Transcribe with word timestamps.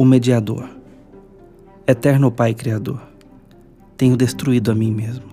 O 0.00 0.04
mediador. 0.04 0.70
Eterno 1.84 2.30
Pai 2.30 2.54
Criador, 2.54 3.02
tenho 3.96 4.16
destruído 4.16 4.70
a 4.70 4.74
mim 4.74 4.92
mesmo. 4.92 5.24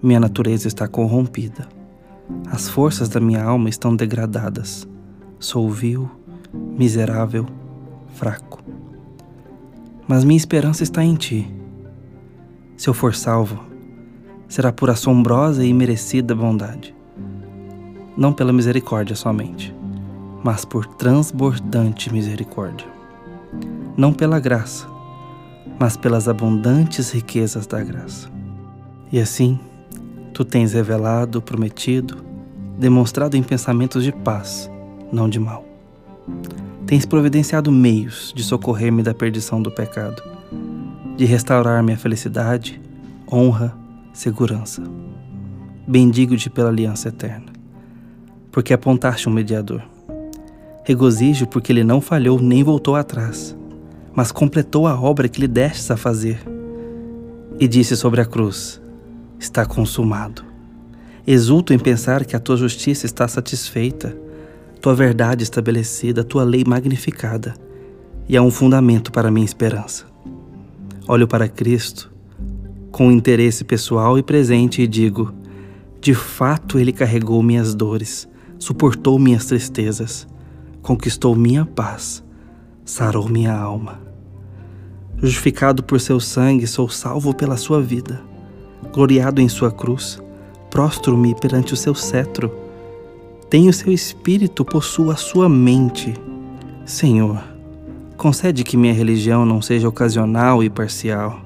Minha 0.00 0.20
natureza 0.20 0.68
está 0.68 0.86
corrompida. 0.86 1.66
As 2.48 2.68
forças 2.68 3.08
da 3.08 3.18
minha 3.18 3.42
alma 3.42 3.68
estão 3.68 3.96
degradadas. 3.96 4.86
Sou 5.40 5.68
vil, 5.68 6.08
miserável, 6.54 7.44
fraco. 8.14 8.62
Mas 10.06 10.22
minha 10.22 10.36
esperança 10.36 10.84
está 10.84 11.02
em 11.02 11.16
Ti. 11.16 11.52
Se 12.76 12.88
eu 12.88 12.94
for 12.94 13.16
salvo, 13.16 13.64
será 14.46 14.70
por 14.70 14.90
assombrosa 14.90 15.64
e 15.64 15.74
merecida 15.74 16.36
bondade. 16.36 16.94
Não 18.16 18.32
pela 18.32 18.52
misericórdia 18.52 19.16
somente, 19.16 19.74
mas 20.44 20.64
por 20.64 20.86
transbordante 20.86 22.12
misericórdia. 22.12 22.97
Não 23.96 24.12
pela 24.12 24.38
graça, 24.38 24.86
mas 25.78 25.96
pelas 25.96 26.28
abundantes 26.28 27.10
riquezas 27.10 27.66
da 27.66 27.82
graça. 27.82 28.28
E 29.10 29.18
assim, 29.18 29.58
tu 30.32 30.44
tens 30.44 30.72
revelado, 30.72 31.40
prometido, 31.40 32.18
demonstrado 32.78 33.36
em 33.36 33.42
pensamentos 33.42 34.04
de 34.04 34.12
paz, 34.12 34.70
não 35.12 35.28
de 35.28 35.40
mal. 35.40 35.64
Tens 36.86 37.04
providenciado 37.04 37.72
meios 37.72 38.32
de 38.34 38.42
socorrer-me 38.42 39.02
da 39.02 39.12
perdição 39.12 39.60
do 39.60 39.70
pecado, 39.70 40.22
de 41.16 41.24
restaurar 41.24 41.82
minha 41.82 41.98
felicidade, 41.98 42.80
honra, 43.30 43.76
segurança. 44.12 44.82
Bendigo-te 45.86 46.48
pela 46.48 46.68
aliança 46.68 47.08
eterna, 47.08 47.52
porque 48.52 48.72
apontaste 48.72 49.28
um 49.28 49.32
mediador. 49.32 49.82
Regozijo 50.88 51.46
porque 51.46 51.70
ele 51.70 51.84
não 51.84 52.00
falhou 52.00 52.40
nem 52.40 52.64
voltou 52.64 52.96
atrás 52.96 53.56
mas 54.18 54.32
completou 54.32 54.88
a 54.88 55.00
obra 55.00 55.28
que 55.28 55.40
lhe 55.40 55.46
destes 55.46 55.88
a 55.92 55.96
fazer. 55.96 56.40
E 57.60 57.68
disse 57.68 57.96
sobre 57.96 58.20
a 58.20 58.24
cruz: 58.24 58.82
Está 59.38 59.64
consumado. 59.64 60.42
Exulto 61.24 61.72
em 61.72 61.78
pensar 61.78 62.24
que 62.24 62.34
a 62.34 62.40
tua 62.40 62.56
justiça 62.56 63.06
está 63.06 63.28
satisfeita, 63.28 64.18
tua 64.80 64.92
verdade 64.92 65.44
estabelecida, 65.44 66.24
tua 66.24 66.42
lei 66.42 66.64
magnificada, 66.66 67.54
e 68.28 68.36
há 68.36 68.42
um 68.42 68.50
fundamento 68.50 69.12
para 69.12 69.30
minha 69.30 69.46
esperança. 69.46 70.04
Olho 71.06 71.28
para 71.28 71.46
Cristo 71.46 72.10
com 72.90 73.12
interesse 73.12 73.62
pessoal 73.62 74.18
e 74.18 74.22
presente 74.24 74.82
e 74.82 74.88
digo: 74.88 75.32
de 76.00 76.12
fato 76.12 76.76
ele 76.76 76.90
carregou 76.90 77.40
minhas 77.40 77.72
dores, 77.72 78.28
suportou 78.58 79.16
minhas 79.16 79.44
tristezas, 79.44 80.26
conquistou 80.82 81.34
minha 81.34 81.64
paz, 81.64 82.24
sarou 82.84 83.28
minha 83.28 83.54
alma. 83.54 84.00
Justificado 85.16 85.82
por 85.82 86.00
seu 86.00 86.20
sangue, 86.20 86.66
sou 86.66 86.88
salvo 86.88 87.34
pela 87.34 87.56
sua 87.56 87.80
vida. 87.80 88.22
Gloriado 88.92 89.40
em 89.40 89.48
sua 89.48 89.70
cruz, 89.70 90.22
prostro-me 90.70 91.34
perante 91.34 91.74
o 91.74 91.76
seu 91.76 91.94
cetro. 91.94 92.50
Tenho 93.50 93.72
seu 93.72 93.92
espírito, 93.92 94.64
possuo 94.64 95.10
a 95.10 95.16
sua 95.16 95.48
mente. 95.48 96.14
Senhor, 96.84 97.42
concede 98.16 98.62
que 98.62 98.76
minha 98.76 98.94
religião 98.94 99.44
não 99.44 99.60
seja 99.60 99.88
ocasional 99.88 100.62
e 100.62 100.70
parcial, 100.70 101.40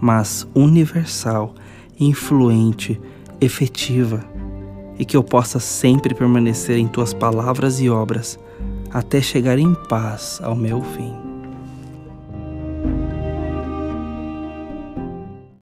mas 0.00 0.46
universal, 0.54 1.54
influente, 1.98 3.00
efetiva, 3.40 4.24
e 4.98 5.04
que 5.04 5.16
eu 5.16 5.22
possa 5.22 5.58
sempre 5.58 6.14
permanecer 6.14 6.78
em 6.78 6.86
tuas 6.86 7.14
palavras 7.14 7.80
e 7.80 7.88
obras, 7.88 8.38
até 8.92 9.20
chegar 9.20 9.58
em 9.58 9.74
paz 9.88 10.40
ao 10.42 10.54
meu 10.54 10.82
fim. 10.82 11.25